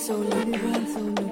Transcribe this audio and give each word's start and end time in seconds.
so 0.00 0.16
long, 0.16 0.52
run 0.52 0.86
so 0.86 1.00
long. 1.00 1.29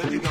política 0.00 0.29